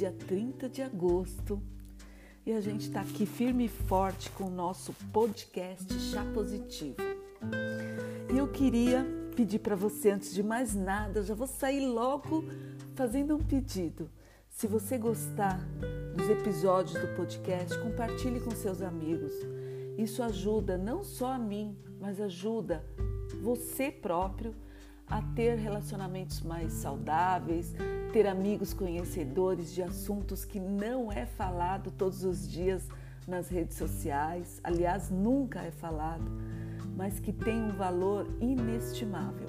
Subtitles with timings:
[0.00, 1.60] dia 30 de agosto
[2.46, 6.96] e a gente está aqui firme e forte com o nosso podcast Chá Positivo.
[8.32, 9.04] E eu queria
[9.36, 12.42] pedir para você, antes de mais nada, já vou sair logo
[12.94, 14.10] fazendo um pedido.
[14.48, 15.60] Se você gostar
[16.16, 19.34] dos episódios do podcast, compartilhe com seus amigos.
[19.98, 22.82] Isso ajuda não só a mim, mas ajuda
[23.42, 24.54] você próprio
[25.10, 27.74] a ter relacionamentos mais saudáveis,
[28.12, 32.88] ter amigos conhecedores de assuntos que não é falado todos os dias
[33.26, 36.24] nas redes sociais, aliás, nunca é falado,
[36.96, 39.48] mas que tem um valor inestimável.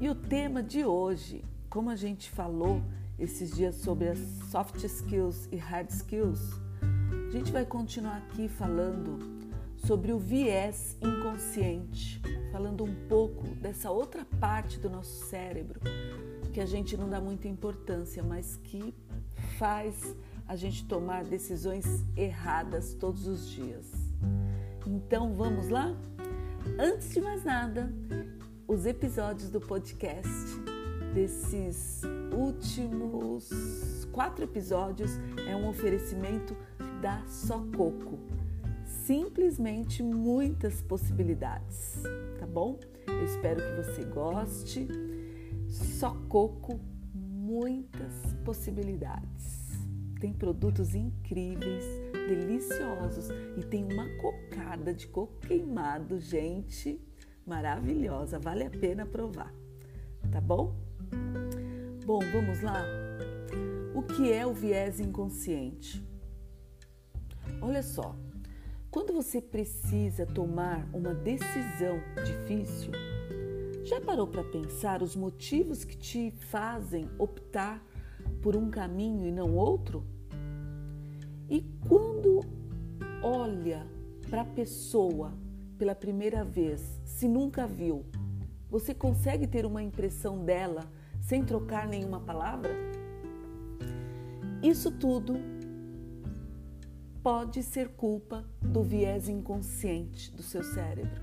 [0.00, 2.82] E o tema de hoje, como a gente falou
[3.18, 4.18] esses dias sobre as
[4.50, 6.40] soft skills e hard skills,
[7.28, 9.18] a gente vai continuar aqui falando
[9.76, 12.20] sobre o viés inconsciente
[12.52, 15.80] falando um pouco dessa outra parte do nosso cérebro
[16.52, 18.94] que a gente não dá muita importância, mas que
[19.58, 20.14] faz
[20.46, 23.86] a gente tomar decisões erradas todos os dias.
[24.86, 25.96] Então vamos lá?
[26.78, 27.90] Antes de mais nada,
[28.68, 30.28] os episódios do podcast
[31.14, 32.02] desses
[32.36, 35.12] últimos quatro episódios
[35.48, 36.54] é um oferecimento
[37.00, 38.41] da Sococo
[39.06, 42.02] simplesmente muitas possibilidades,
[42.38, 42.78] tá bom?
[43.06, 44.88] Eu espero que você goste.
[45.68, 46.78] Só coco,
[47.14, 49.70] muitas possibilidades.
[50.20, 51.84] Tem produtos incríveis,
[52.28, 57.00] deliciosos e tem uma cocada de coco queimado, gente,
[57.44, 59.52] maravilhosa, vale a pena provar,
[60.30, 60.76] tá bom?
[62.06, 62.84] Bom, vamos lá?
[63.94, 66.06] O que é o viés inconsciente?
[67.60, 68.16] Olha só,
[68.92, 72.92] quando você precisa tomar uma decisão difícil,
[73.82, 77.82] já parou para pensar os motivos que te fazem optar
[78.42, 80.04] por um caminho e não outro?
[81.48, 82.40] E quando
[83.22, 83.86] olha
[84.28, 85.32] para a pessoa
[85.78, 88.04] pela primeira vez, se nunca viu,
[88.68, 90.84] você consegue ter uma impressão dela
[91.18, 92.74] sem trocar nenhuma palavra?
[94.62, 95.51] Isso tudo
[97.22, 101.22] pode ser culpa do viés inconsciente do seu cérebro.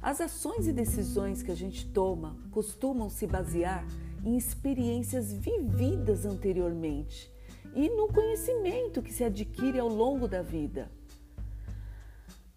[0.00, 3.84] As ações e decisões que a gente toma costumam se basear
[4.24, 7.32] em experiências vividas anteriormente
[7.74, 10.90] e no conhecimento que se adquire ao longo da vida.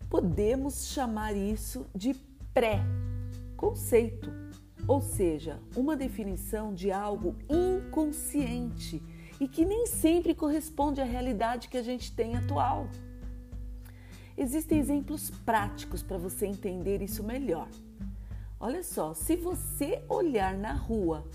[0.09, 2.13] Podemos chamar isso de
[2.53, 4.29] pré-conceito,
[4.87, 9.01] ou seja, uma definição de algo inconsciente
[9.41, 12.87] e que nem sempre corresponde à realidade que a gente tem atual.
[14.37, 17.67] Existem exemplos práticos para você entender isso melhor.
[18.59, 21.25] Olha só, se você olhar na rua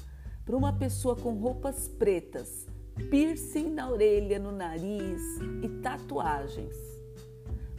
[0.45, 2.69] para uma pessoa com roupas pretas,
[3.11, 5.21] piercing na orelha, no nariz
[5.65, 6.77] e tatuagens,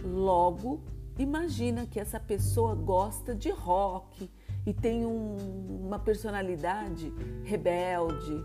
[0.03, 0.83] logo
[1.17, 4.29] imagina que essa pessoa gosta de rock
[4.65, 7.13] e tem um, uma personalidade
[7.45, 8.43] rebelde,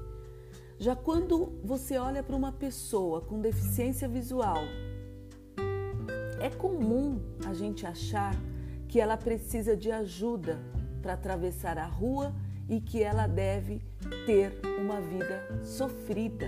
[0.79, 4.63] já quando você olha para uma pessoa com deficiência visual,
[6.41, 8.35] é comum a gente achar
[8.89, 10.59] que ela precisa de ajuda
[11.01, 12.35] para atravessar a rua
[12.69, 13.81] e que ela deve
[14.27, 16.47] ter uma vida sofrida.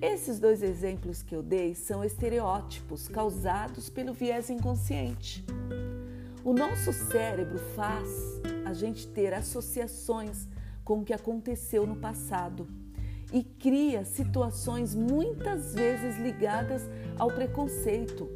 [0.00, 5.44] Esses dois exemplos que eu dei são estereótipos causados pelo viés inconsciente.
[6.44, 8.08] O nosso cérebro faz
[8.64, 10.46] a gente ter associações
[10.88, 12.66] com o que aconteceu no passado
[13.30, 16.88] e cria situações muitas vezes ligadas
[17.18, 18.26] ao preconceito.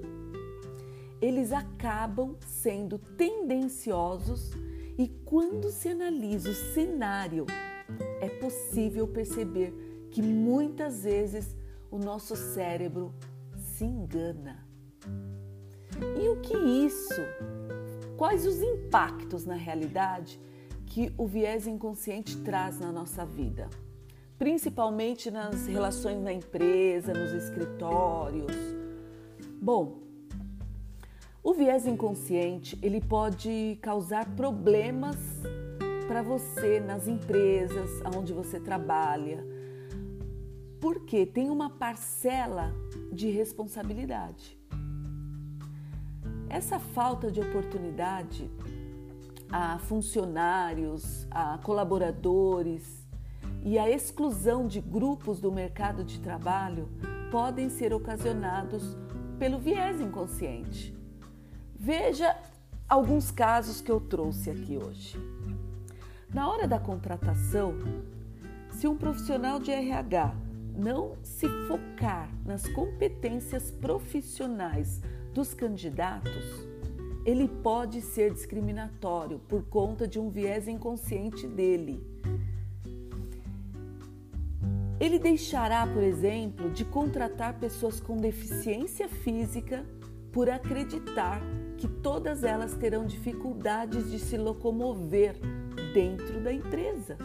[1.19, 4.51] Eles acabam sendo tendenciosos
[4.99, 7.47] e quando se analisa o cenário,
[8.21, 9.73] é possível perceber
[10.11, 11.57] que muitas vezes
[11.91, 13.15] o nosso cérebro
[13.57, 14.63] se engana.
[16.23, 17.23] E o que isso?
[18.19, 20.39] Quais os impactos na realidade
[20.93, 23.67] que o viés inconsciente traz na nossa vida,
[24.39, 28.53] principalmente nas relações na empresa, nos escritórios.
[29.59, 30.03] Bom,
[31.43, 35.17] o viés inconsciente ele pode causar problemas
[36.07, 39.43] para você nas empresas onde você trabalha,
[40.79, 42.71] porque tem uma parcela
[43.11, 44.59] de responsabilidade.
[46.51, 48.51] Essa falta de oportunidade
[49.53, 53.07] a funcionários, a colaboradores
[53.63, 56.89] e a exclusão de grupos do mercado de trabalho
[57.31, 58.97] podem ser ocasionados
[59.39, 60.97] pelo viés inconsciente.
[61.79, 62.35] Veja
[62.89, 65.19] alguns casos que eu trouxe aqui hoje.
[66.33, 67.75] Na hora da contratação,
[68.71, 70.35] Se um profissional de RH
[70.75, 75.03] não se focar nas competências profissionais
[75.35, 76.72] dos candidatos,
[77.25, 82.05] ele pode ser discriminatório por conta de um viés inconsciente dele.
[84.99, 89.85] Ele deixará, por exemplo, de contratar pessoas com deficiência física
[90.33, 91.43] por acreditar
[91.77, 95.37] que todas elas terão dificuldades de se locomover
[95.93, 97.19] dentro da empresa.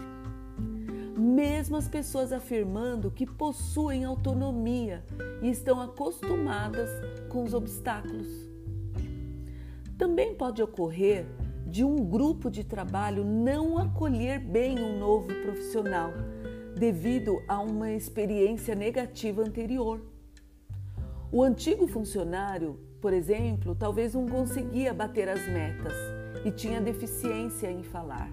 [1.17, 5.03] Mesmo as pessoas afirmando que possuem autonomia
[5.41, 6.89] e estão acostumadas
[7.29, 8.46] com os obstáculos.
[9.97, 11.25] Também pode ocorrer
[11.65, 16.11] de um grupo de trabalho não acolher bem um novo profissional
[16.77, 19.99] devido a uma experiência negativa anterior.
[21.31, 25.93] O antigo funcionário, por exemplo, talvez não conseguia bater as metas
[26.45, 28.31] e tinha deficiência em falar.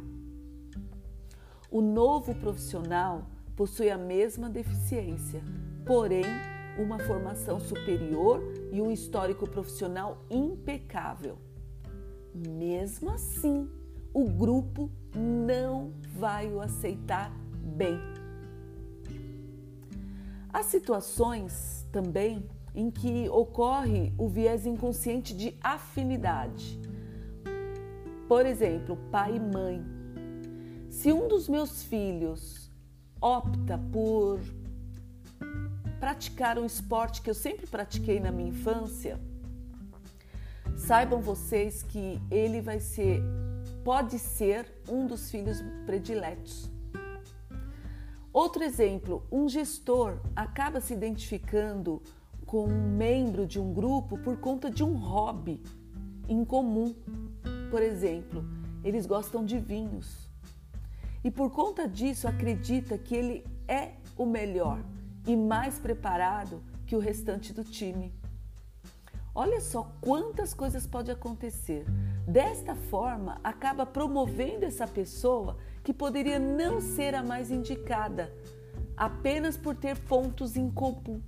[1.71, 3.27] O novo profissional
[3.57, 5.43] possui a mesma deficiência,
[5.87, 6.25] porém,
[6.79, 11.39] uma formação superior e um histórico profissional impecável.
[12.35, 13.69] Mesmo assim,
[14.13, 17.31] o grupo não vai o aceitar
[17.77, 17.99] bem.
[20.53, 22.45] Há situações também
[22.75, 26.81] em que ocorre o viés inconsciente de afinidade.
[28.27, 29.85] Por exemplo, pai e mãe.
[30.91, 32.71] Se um dos meus filhos
[33.21, 34.41] opta por
[36.01, 39.21] praticar um esporte que eu sempre pratiquei na minha infância,
[40.87, 43.23] Saibam vocês que ele vai ser,
[43.83, 46.71] pode ser um dos filhos prediletos.
[48.31, 52.03] Outro exemplo, um gestor acaba se identificando
[52.45, 55.63] com um membro de um grupo por conta de um hobby
[56.29, 56.95] em comum.
[57.71, 58.45] Por exemplo,
[58.85, 60.29] eles gostam de vinhos.
[61.25, 64.85] E por conta disso acredita que ele é o melhor
[65.27, 68.13] e mais preparado que o restante do time.
[69.35, 71.85] Olha só quantas coisas pode acontecer.
[72.25, 78.33] Desta forma, acaba promovendo essa pessoa que poderia não ser a mais indicada,
[78.97, 81.21] apenas por ter pontos em comum.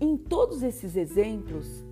[0.00, 1.84] Em todos esses exemplos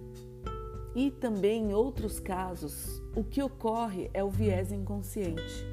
[0.94, 5.66] e também em outros casos, o que ocorre é o viés inconsciente.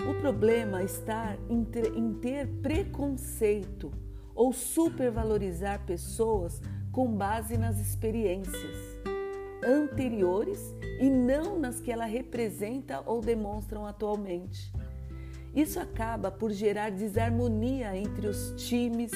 [0.00, 3.90] O problema está em ter, em ter preconceito
[4.34, 6.60] ou supervalorizar pessoas
[6.90, 8.76] com base nas experiências
[9.64, 14.72] anteriores e não nas que ela representa ou demonstram atualmente.
[15.54, 19.12] Isso acaba por gerar desarmonia entre os times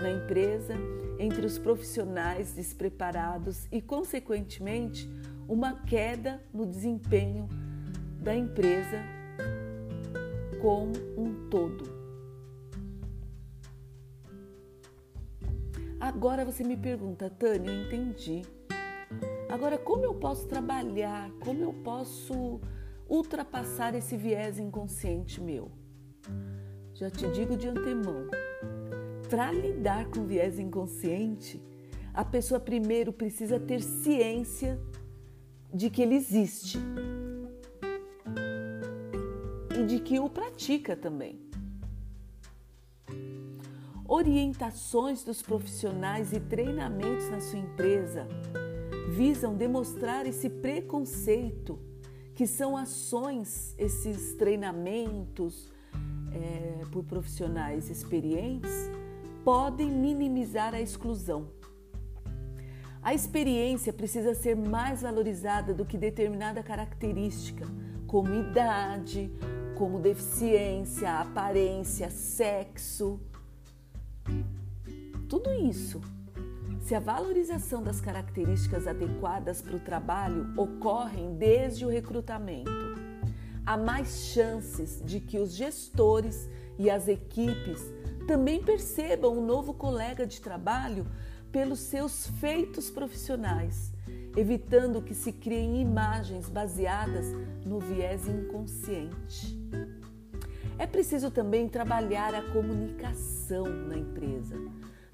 [0.00, 0.74] na empresa,
[1.18, 5.08] entre os profissionais despreparados e, consequentemente,
[5.46, 7.48] uma queda no desempenho
[8.18, 9.02] da empresa
[10.60, 11.93] como um todo.
[16.04, 18.42] Agora você me pergunta, Tânia, eu entendi.
[19.48, 21.30] Agora, como eu posso trabalhar?
[21.42, 22.60] Como eu posso
[23.08, 25.72] ultrapassar esse viés inconsciente meu?
[26.92, 28.28] Já te digo de antemão,
[29.30, 31.58] para lidar com viés inconsciente,
[32.12, 34.78] a pessoa primeiro precisa ter ciência
[35.72, 36.78] de que ele existe
[39.74, 41.40] e de que o pratica também
[44.14, 48.28] orientações dos profissionais e treinamentos na sua empresa
[49.08, 51.80] visam demonstrar esse preconceito,
[52.32, 55.68] que são ações, esses treinamentos
[56.32, 58.88] é, por profissionais experientes,
[59.44, 61.48] podem minimizar a exclusão.
[63.02, 67.66] A experiência precisa ser mais valorizada do que determinada característica,
[68.06, 69.28] como idade,
[69.76, 73.20] como deficiência, aparência, sexo
[75.34, 76.00] tudo isso.
[76.80, 82.70] Se a valorização das características adequadas para o trabalho ocorrem desde o recrutamento,
[83.66, 86.48] há mais chances de que os gestores
[86.78, 87.82] e as equipes
[88.28, 91.04] também percebam o novo colega de trabalho
[91.50, 93.92] pelos seus feitos profissionais,
[94.36, 97.26] evitando que se criem imagens baseadas
[97.66, 99.58] no viés inconsciente.
[100.78, 104.56] É preciso também trabalhar a comunicação na empresa.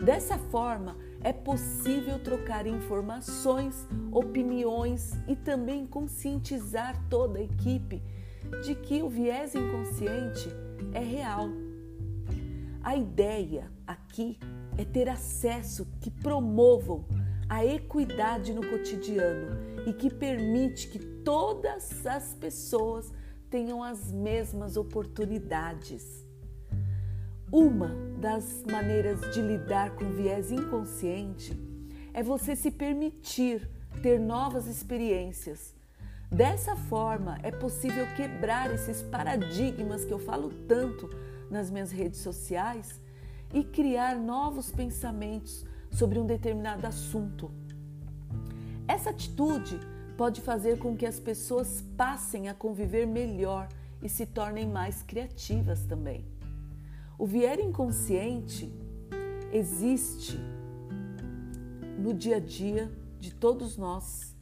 [0.04, 8.02] Dessa forma, é possível trocar informações, opiniões e também conscientizar toda a equipe
[8.64, 10.48] de que o viés inconsciente
[10.94, 11.50] é real.
[12.82, 14.38] A ideia aqui
[14.78, 17.04] é ter acesso que promovam
[17.46, 23.12] a equidade no cotidiano e que permite que todas as pessoas
[23.50, 26.24] tenham as mesmas oportunidades.
[27.52, 31.58] Uma das maneiras de lidar com viés inconsciente
[32.12, 33.66] é você se permitir
[34.02, 35.74] ter novas experiências.
[36.30, 41.08] Dessa forma, é possível quebrar esses paradigmas que eu falo tanto
[41.50, 43.00] nas minhas redes sociais
[43.54, 47.50] e criar novos pensamentos sobre um determinado assunto.
[48.86, 49.80] Essa atitude
[50.16, 53.66] pode fazer com que as pessoas passem a conviver melhor
[54.02, 56.39] e se tornem mais criativas também.
[57.20, 58.72] O viés inconsciente
[59.52, 60.40] existe
[61.98, 64.34] no dia a dia de todos nós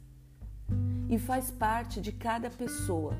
[1.09, 3.17] e faz parte de cada pessoa.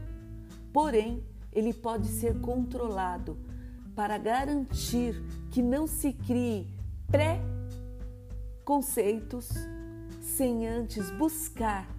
[0.72, 3.38] Porém, ele pode ser controlado
[3.94, 6.66] para garantir que não se crie
[7.12, 9.50] pré-conceitos
[10.22, 11.94] sem antes buscar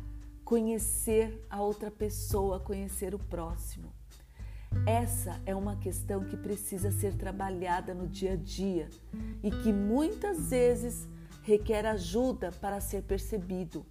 [0.47, 4.00] conhecer a outra pessoa, conhecer o próximo.
[4.87, 8.89] Essa é uma questão que precisa ser trabalhada no dia a dia
[9.43, 11.09] e que muitas vezes
[11.43, 13.85] requer ajuda para ser percebido.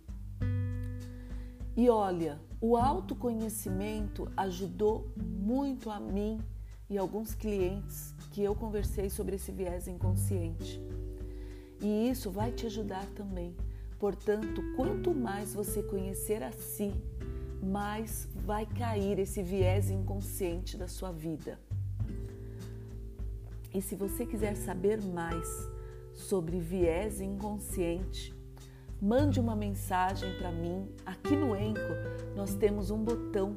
[1.75, 6.39] E olha, o autoconhecimento ajudou muito a mim
[6.89, 10.81] e alguns clientes que eu conversei sobre esse viés inconsciente.
[11.81, 13.55] E isso vai te ajudar também.
[13.97, 16.93] Portanto, quanto mais você conhecer a si,
[17.61, 21.59] mais vai cair esse viés inconsciente da sua vida.
[23.73, 25.47] E se você quiser saber mais
[26.13, 28.33] sobre viés inconsciente,
[29.01, 30.89] mande uma mensagem para mim.
[31.05, 31.79] Aqui no Enco
[32.35, 33.55] nós temos um botão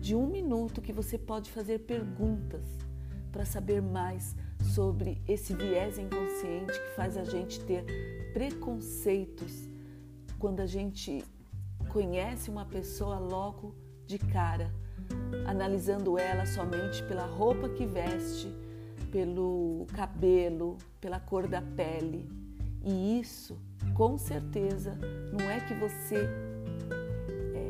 [0.00, 2.64] de um minuto que você pode fazer perguntas
[3.30, 4.34] para saber mais
[4.74, 7.84] sobre esse viés inconsciente que faz a gente ter
[8.32, 9.68] preconceitos
[10.38, 11.24] quando a gente
[11.92, 13.74] conhece uma pessoa logo
[14.06, 14.72] de cara,
[15.46, 18.48] analisando ela somente pela roupa que veste,
[19.10, 22.28] pelo cabelo, pela cor da pele.
[22.82, 23.58] E isso,
[23.94, 24.96] com certeza,
[25.32, 26.28] não é que você
[27.54, 27.68] é,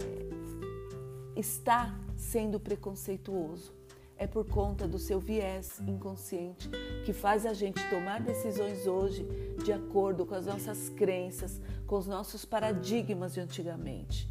[1.35, 3.80] está sendo preconceituoso.
[4.21, 6.69] É por conta do seu viés inconsciente
[7.07, 9.27] que faz a gente tomar decisões hoje
[9.65, 14.29] de acordo com as nossas crenças, com os nossos paradigmas de antigamente.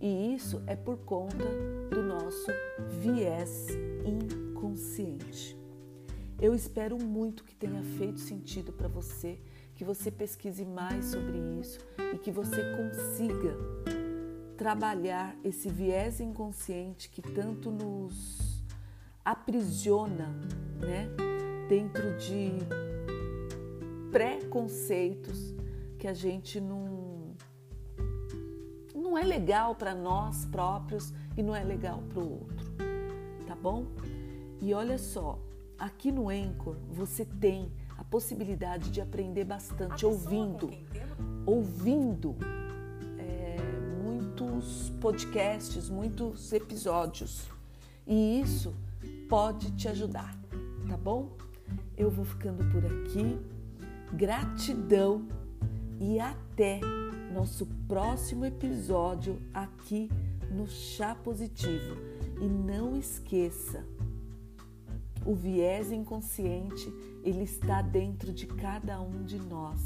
[0.00, 1.44] E isso é por conta
[1.88, 2.50] do nosso
[2.88, 3.68] viés
[4.04, 5.56] inconsciente.
[6.40, 9.38] Eu espero muito que tenha feito sentido para você,
[9.76, 11.78] que você pesquise mais sobre isso
[12.12, 13.56] e que você consiga
[14.56, 18.39] trabalhar esse viés inconsciente que tanto nos
[19.24, 20.34] aprisiona,
[20.80, 21.08] né,
[21.68, 22.52] dentro de
[24.10, 25.54] preconceitos
[25.98, 27.34] que a gente não
[28.94, 32.72] não é legal para nós próprios e não é legal para o outro,
[33.46, 33.86] tá bom?
[34.60, 35.38] E olha só,
[35.78, 40.70] aqui no Anchor você tem a possibilidade de aprender bastante ouvindo,
[41.46, 42.36] ouvindo
[44.50, 47.46] muitos podcasts, muitos episódios.
[48.06, 48.74] E isso
[49.30, 50.36] pode te ajudar,
[50.88, 51.30] tá bom?
[51.96, 53.38] Eu vou ficando por aqui.
[54.12, 55.28] Gratidão
[56.00, 56.80] e até
[57.32, 60.10] nosso próximo episódio aqui
[60.50, 61.96] no Chá Positivo.
[62.40, 63.84] E não esqueça,
[65.24, 69.80] o viés inconsciente, ele está dentro de cada um de nós.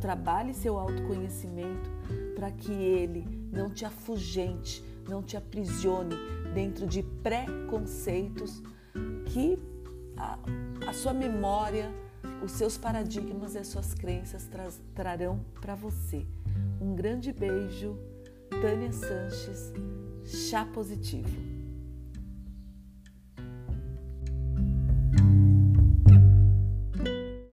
[0.00, 1.90] Trabalhe seu autoconhecimento
[2.34, 6.14] para que ele não te afugente, não te aprisione
[6.54, 8.62] dentro de preconceitos
[9.26, 9.58] que
[10.16, 10.38] a,
[10.86, 11.92] a sua memória,
[12.42, 16.26] os seus paradigmas e as suas crenças tra trarão para você.
[16.80, 17.98] Um grande beijo,
[18.60, 19.72] Tânia Sanches,
[20.24, 21.55] Chá Positivo.